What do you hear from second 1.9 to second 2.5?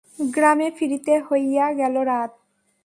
রাত।